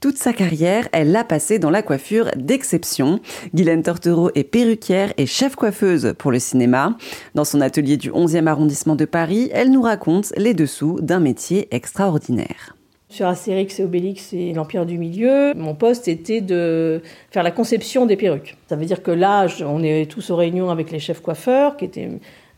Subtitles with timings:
[0.00, 3.20] Toute sa carrière, elle l'a passée dans la coiffure d'exception.
[3.54, 6.96] Guylaine Tortereau est perruquière et chef coiffeuse pour le cinéma.
[7.34, 11.68] Dans son atelier du 11e arrondissement de Paris, elle nous raconte les dessous d'un métier
[11.70, 12.79] extraordinaire.
[13.10, 18.06] Sur Astérix et Obélix et l'Empire du Milieu, mon poste était de faire la conception
[18.06, 18.56] des perruques.
[18.68, 21.84] Ça veut dire que là, on est tous aux réunions avec les chefs coiffeurs, qui
[21.84, 22.08] étaient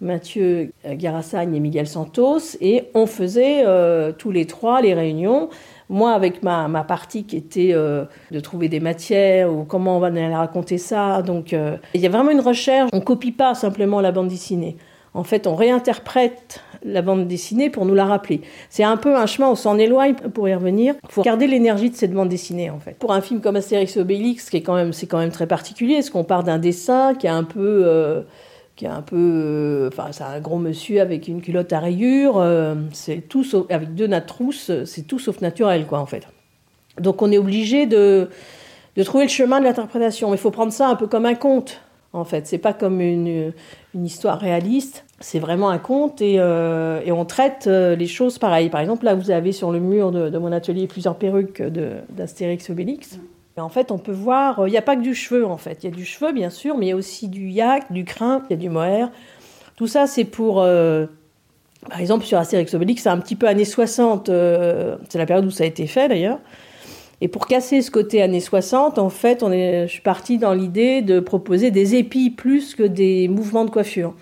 [0.00, 5.48] Mathieu Garassagne et Miguel Santos, et on faisait euh, tous les trois les réunions
[5.92, 10.10] moi, avec ma, partie qui était euh, de trouver des matières ou comment on va
[10.36, 12.88] raconter ça, donc euh, il y a vraiment une recherche.
[12.92, 14.76] On copie pas simplement la bande dessinée.
[15.14, 18.40] En fait, on réinterprète la bande dessinée pour nous la rappeler.
[18.70, 20.94] C'est un peu un chemin, on s'en éloigne pour y revenir.
[21.02, 22.96] Il faut garder l'énergie de cette bande dessinée, en fait.
[22.98, 25.46] Pour un film comme Astérix et Obélix, qui est quand même, c'est quand même très
[25.46, 27.82] particulier, parce qu'on part d'un dessin qui est un peu...
[27.86, 28.22] Euh,
[28.74, 29.16] qui est un peu.
[29.16, 33.66] Euh, enfin, c'est un gros monsieur avec une culotte à rayures, euh, c'est tout sauf,
[33.70, 36.26] avec deux nattes trousses, c'est tout sauf naturel, quoi, en fait.
[36.98, 38.28] Donc on est obligé de,
[38.96, 40.30] de trouver le chemin de l'interprétation.
[40.30, 41.80] Mais il faut prendre ça un peu comme un conte,
[42.12, 42.46] en fait.
[42.46, 43.52] C'est pas comme une,
[43.94, 48.70] une histoire réaliste, c'est vraiment un conte et, euh, et on traite les choses pareil.
[48.70, 51.62] Par exemple, là, vous avez sur le mur de, de mon atelier plusieurs perruques
[52.10, 53.18] d'Astérix Obélix
[53.60, 55.78] en fait, on peut voir, euh, il n'y a pas que du cheveu en fait.
[55.82, 58.04] Il y a du cheveu bien sûr, mais il y a aussi du yak, du
[58.04, 59.10] crin, il y a du mohair.
[59.76, 61.06] Tout ça, c'est pour, euh,
[61.88, 64.28] par exemple, sur Astérix Obélix, c'est un petit peu années 60.
[64.28, 66.38] Euh, c'est la période où ça a été fait d'ailleurs.
[67.22, 71.20] Et pour casser ce côté années 60, en fait, je suis partie dans l'idée de
[71.20, 74.14] proposer des épis plus que des mouvements de coiffure.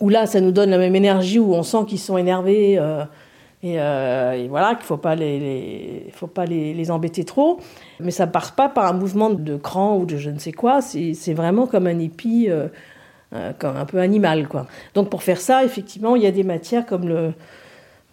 [0.00, 2.78] Où là, ça nous donne la même énergie, où on sent qu'ils sont énervés.
[2.78, 3.04] Euh,
[3.64, 5.16] et, voilà, qu'il ne faut pas,
[6.46, 7.58] les, embêter trop.
[7.98, 10.52] Mais ça ne passe pas par un mouvement de cran ou de je ne sais
[10.52, 10.80] quoi.
[10.82, 12.68] C'est vraiment comme un épi, euh,
[13.34, 14.46] euh, un peu animal.
[14.94, 17.32] Donc pour faire ça, effectivement, il y a des matières comme le,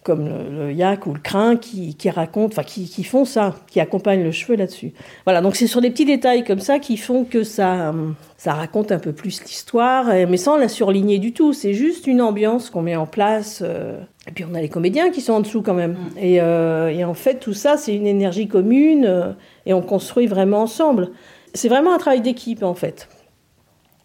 [0.04, 3.80] comme le, yak ou le crin qui, qui racontent, enfin qui, qui, font ça, qui
[3.80, 4.92] accompagnent le cheveu là-dessus.
[5.24, 7.92] Voilà, donc c'est sur des petits détails comme ça qui font que ça,
[8.36, 11.52] ça raconte un peu plus l'histoire, mais sans la surligner du tout.
[11.52, 13.62] C'est juste une ambiance qu'on met en place.
[13.64, 15.92] Euh, et puis on a les comédiens qui sont en dessous quand même.
[15.92, 16.18] Mm.
[16.18, 19.32] Et, euh, et en fait, tout ça, c'est une énergie commune euh,
[19.66, 21.10] et on construit vraiment ensemble.
[21.54, 23.08] C'est vraiment un travail d'équipe en fait.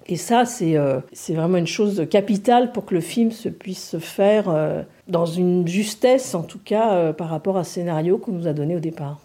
[0.09, 0.75] Et ça, c'est
[1.13, 4.49] c'est vraiment une chose capitale pour que le film se puisse se faire
[5.09, 8.53] dans une justesse, en tout cas, euh, par rapport à ce scénario qu'on nous a
[8.53, 9.19] donné au départ.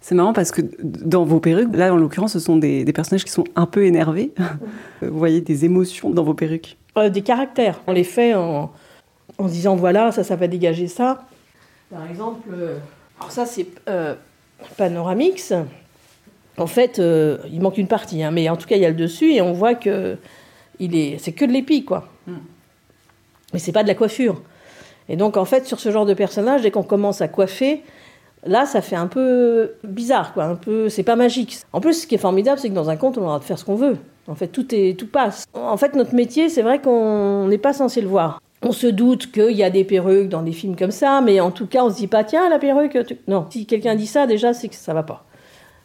[0.00, 3.30] C'est marrant parce que dans vos perruques, là en l'occurrence, ce sont des, personnages qui
[3.30, 4.32] sont un peu énervés.
[5.00, 7.80] Vous voyez des émotions dans vos perruques euh, Des caractères.
[7.86, 8.70] On les fait en,
[9.38, 11.24] en disant voilà, ça, ça va dégager ça.
[11.90, 12.78] Par exemple, euh,
[13.18, 13.66] alors ça c'est
[14.76, 15.54] Panoramix.
[16.58, 18.94] En fait, il manque une partie, hein, mais en tout cas il y a le
[18.94, 20.16] dessus et on voit que
[20.78, 22.08] il est, c'est que de l'épi quoi.
[22.26, 22.38] Hmm.
[23.52, 24.40] Mais c'est pas de la coiffure.
[25.08, 27.82] Et donc, en fait, sur ce genre de personnage, dès qu'on commence à coiffer,
[28.44, 30.44] là, ça fait un peu bizarre, quoi.
[30.44, 31.58] Un peu, c'est pas magique.
[31.72, 33.58] En plus, ce qui est formidable, c'est que dans un conte, on aura de faire
[33.58, 33.96] ce qu'on veut.
[34.26, 35.44] En fait, tout est, tout passe.
[35.52, 38.40] En fait, notre métier, c'est vrai qu'on n'est pas censé le voir.
[38.62, 41.50] On se doute qu'il y a des perruques dans des films comme ça, mais en
[41.50, 42.96] tout cas, on se dit pas, tiens, la perruque.
[43.28, 45.26] Non, si quelqu'un dit ça, déjà, c'est que ça va pas.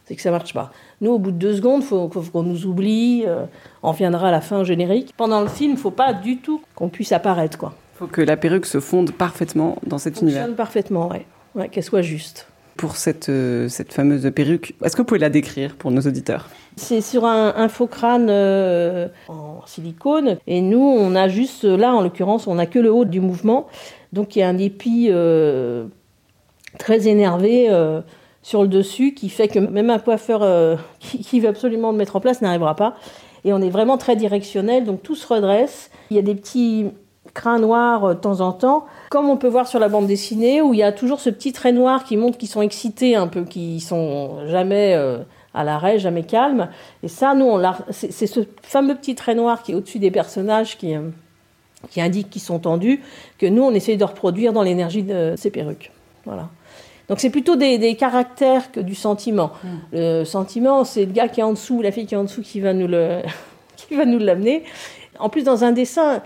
[0.09, 0.71] C'est que ça marche pas.
[1.01, 3.25] Nous, au bout de deux secondes, il faut, qu'on nous oublie.
[3.27, 3.45] Euh,
[3.83, 5.13] on reviendra à la fin générique.
[5.15, 8.37] Pendant le film, il faut pas du tout qu'on puisse apparaître, quoi faut que la
[8.37, 10.43] perruque se fonde parfaitement dans cet univers.
[10.43, 11.17] Fonctionne parfaitement, oui.
[11.53, 12.47] Ouais, qu'elle soit juste.
[12.77, 16.47] Pour cette, euh, cette fameuse perruque, est-ce que vous pouvez la décrire pour nos auditeurs?
[16.77, 20.37] C'est sur un, faux crâne euh, en silicone.
[20.47, 23.67] Et nous, on a juste, là en l'occurrence, on n'a que le haut du mouvement.
[24.13, 25.11] Donc il y a un épi
[26.77, 27.69] très énervé
[28.41, 32.15] sur le dessus qui fait que même un coiffeur qui, qui, veut absolument le mettre
[32.15, 32.95] en place n'arrivera pas.
[33.45, 35.91] Et on est vraiment très directionnel, donc tout se redresse.
[36.09, 36.87] Il y a des petits
[37.33, 40.61] crin noir euh, de temps en temps, comme on peut voir sur la bande dessinée,
[40.61, 43.27] où il y a toujours ce petit trait noir qui montre qu'ils sont excités un
[43.27, 45.19] peu, qu'ils sont jamais euh,
[45.53, 46.69] à l'arrêt, jamais calmes.
[47.03, 47.51] Et ça, nous,
[47.91, 51.09] c'est ce fameux petit trait noir qui est au-dessus des personnages qui, euh,
[51.89, 53.01] qui indique qu'ils sont tendus,
[53.37, 55.91] que nous, on essaye de reproduire dans l'énergie de ces perruques.
[56.25, 56.49] Voilà.
[57.09, 59.51] Donc c'est plutôt des, caractères que du sentiment.
[59.63, 59.67] Hmm.
[59.93, 62.43] Le sentiment, c'est le gars qui est en dessous, la fille qui est en dessous
[62.43, 63.21] qui va nous le,
[63.75, 64.63] qui va nous l'amener.
[65.17, 66.21] En plus, dans un dessin,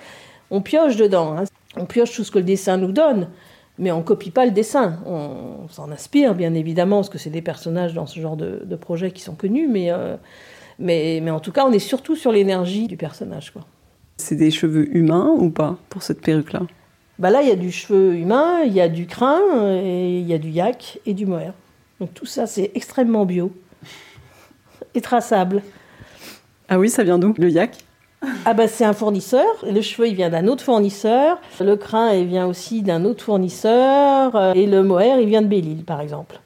[0.52, 1.38] on pioche dedans.
[1.38, 1.44] Hein.
[1.78, 3.30] On pioche tout ce que le dessin nous donne,
[3.80, 5.00] mais on copie pas le dessin.
[5.06, 9.12] On, s'en inspire, bien évidemment, parce que c'est des personnages dans ce genre de, projet
[9.12, 10.18] qui sont connus, euh,
[10.78, 13.52] mais, mais, en tout cas, on est surtout sur l'énergie du personnage.
[13.52, 13.64] Quoi.
[14.18, 16.62] C'est des cheveux humains ou pas pour cette perruque-là?
[17.20, 19.40] Bah Là, il y a du cheveu humain, il y a du crin,
[19.72, 21.54] et il y a du yak et du mohair.
[22.00, 23.52] Donc tout ça, c'est extrêmement bio
[24.96, 25.62] et traçable.
[26.70, 27.78] Ah oui, ça vient d'où, le yak?
[28.46, 29.46] Ah bah c'est un fournisseur.
[29.70, 31.40] Le cheveu il vient d'un autre fournisseur.
[31.60, 34.56] Le crin il vient aussi d'un autre fournisseur.
[34.56, 36.40] Et le mohair il vient de Belle-Île par exemple.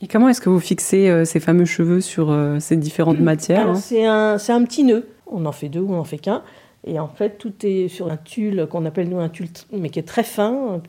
[0.00, 3.70] Et comment est-ce que vous fixez euh, ces fameux cheveux sur euh, ces différentes matières
[3.70, 3.74] hein?
[3.74, 5.08] C'est un, un, petit nœud.
[5.26, 6.42] On en fait deux ou on en fait qu'un.
[6.84, 9.98] Et en fait, tout est sur un tulle qu'on appelle nous un tulle, mais qui
[9.98, 10.80] est très fin,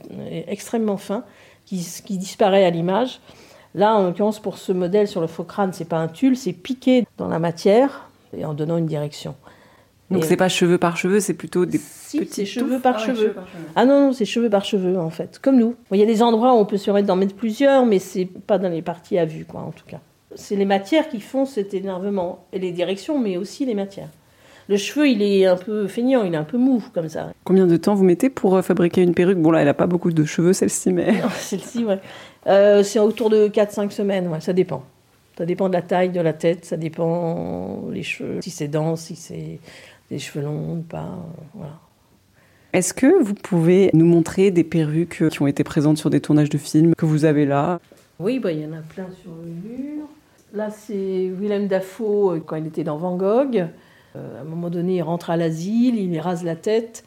[0.48, 1.24] extrêmement fin,
[1.66, 3.20] qui, qui disparaît à l'image.
[3.76, 6.54] Là, en l'occurrence, pour ce modèle sur le faux crâne, c'est pas un tulle, c'est
[6.54, 9.36] piqué dans la matière et en donnant une direction.
[10.12, 13.36] Donc c'est pas cheveux par cheveux, c'est plutôt des petits cheveux par, ah cheveux.
[13.76, 15.76] Ah non, non c'est cheveux par cheveux en fait, comme nous.
[15.92, 18.26] Il y a des endroits où on peut se permettre d'en mettre plusieurs, mais c'est
[18.26, 20.00] pas dans les parties à vue, quoi, en tout cas.
[20.36, 24.10] C'est les matières qui font cet énervement, et les directions, mais aussi les matières.
[24.70, 27.34] Le cheveu, il est un peu feignant, il est un peu mou, comme ça.
[27.44, 29.38] Combien de temps vous mettez pour euh, fabriquer une perruque?
[29.38, 31.14] Bon là, elle a pas beaucoup de cheveux, celle-ci, mais...
[31.38, 32.00] celle-ci, ouais.
[32.48, 34.84] Euh, c'est autour de 4-5 semaines, ouais, ça dépend.
[35.38, 39.02] Ça dépend de la taille de la tête, ça dépend les cheveux, si c'est dense,
[39.02, 39.60] si c'est
[40.10, 41.18] des cheveux longs ou pas.
[41.56, 41.74] Voilà.
[42.72, 46.50] Est-ce que vous pouvez nous montrer des perruques qui ont été présentes sur des tournages
[46.50, 47.80] de films que vous avez là?
[48.20, 50.08] Oui, bah, il y en a plein sur le mur.
[50.54, 53.68] Là, c'est Willem Dafoe quand il était dans Van Gogh.
[54.16, 57.04] Euh, à un moment donné, il rentre à l'asile, il rase la tête.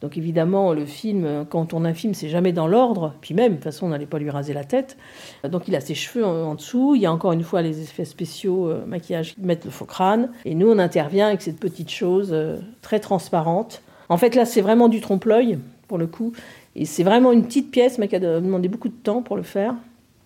[0.00, 3.14] Donc évidemment, le film, quand on tourne un film, c'est jamais dans l'ordre.
[3.20, 4.96] Puis même, de toute façon, on n'allait pas lui raser la tête.
[5.44, 6.94] Donc il a ses cheveux en, dessous.
[6.94, 9.84] Il y a encore une fois les effets spéciaux, euh, maquillage, qui mettent le faux
[9.84, 10.30] crâne.
[10.46, 13.82] Et nous, on intervient avec cette petite chose euh, très transparente.
[14.08, 16.32] En fait, là, c'est vraiment du trompe-l'œil, pour le coup.
[16.76, 19.42] Et c'est vraiment une petite pièce, mais qui a demandé beaucoup de temps pour le
[19.42, 19.74] faire.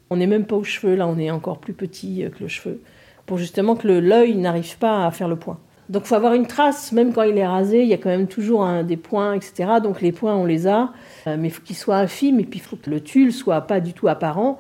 [0.09, 2.81] On n'est même pas aux cheveux, là, on est encore plus petit que le cheveu.
[3.27, 5.59] Pour justement que l'œil n'arrive pas à faire le point.
[5.89, 8.09] Donc il faut avoir une trace, même quand il est rasé, il y a quand
[8.09, 9.75] même toujours des points, etc.
[9.83, 10.93] Donc les points, on les a,
[11.27, 13.61] euh, mais il faut qu'ils soient infimes et puis il faut que le tulle soit
[13.63, 14.59] pas du tout apparent.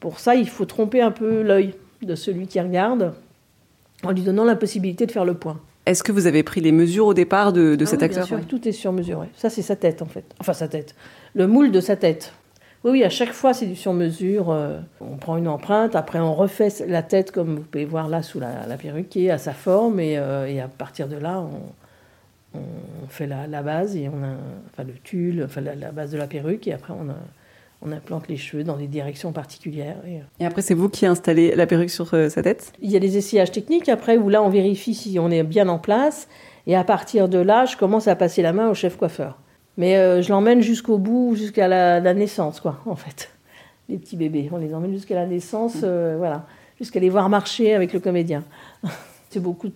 [0.00, 3.14] Pour ça, il faut tromper un peu l'œil de celui qui regarde
[4.02, 5.60] en lui donnant la possibilité de faire le point.
[5.86, 8.46] Est-ce que vous avez pris les mesures au départ de, ah cet acteur Bien sûr,
[8.46, 9.26] tout est sur mesure.
[9.34, 10.24] Ça, c'est sa tête en fait.
[10.38, 10.94] Enfin, sa tête.
[11.34, 12.34] Le moule de sa tête.
[12.82, 14.50] Oui, oui, à chaque fois, c'est du sur-mesure.
[14.50, 18.22] Euh, on prend une empreinte, après on refait la tête, comme vous pouvez voir là
[18.22, 21.44] sous la, perruque, qui est à sa forme, et, euh, à partir de là,
[22.54, 22.58] on,
[23.08, 24.34] fait la, base, et on a,
[24.72, 27.08] enfin le tulle, enfin la, base de la perruque, et après on,
[27.82, 29.98] on implante les cheveux dans des directions particulières.
[30.06, 30.46] Et, euh.
[30.46, 32.72] après, c'est vous qui installez la perruque sur sa tête?
[32.80, 35.68] Il y a des essayages techniques, après, où là, on vérifie si on est bien
[35.68, 36.28] en place,
[36.66, 39.38] et à partir de là, je commence à passer la main au chef coiffeur.
[39.80, 43.30] Mais euh, je l'emmène jusqu'au bout, jusqu'à la, naissance, quoi, en fait.
[43.88, 46.44] Les petits bébés, on les emmène jusqu'à la naissance, euh, voilà,
[46.78, 48.44] jusqu'à les voir marcher avec le comédien.
[49.30, 49.70] C'est beaucoup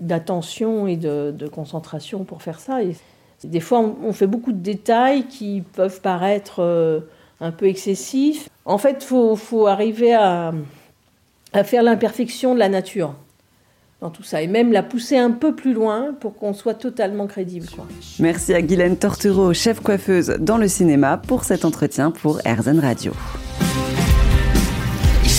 [0.00, 2.82] d'attention et de, concentration pour faire ça.
[2.82, 2.94] Et
[3.42, 7.00] des fois, on, fait beaucoup de détails qui peuvent paraître euh,
[7.40, 8.50] un peu excessifs.
[8.66, 10.52] En fait, il faut, faut, arriver à,
[11.54, 13.14] à faire l'imperfection de la nature
[14.06, 17.26] dans tout ça et même la pousser un peu plus loin pour qu'on soit totalement
[17.26, 17.66] crédible.
[18.20, 23.12] Merci à Guylaine Tortureau, chef coiffeuse dans le cinéma, pour cet entretien pour RZN Radio.
[25.24, 25.30] Ils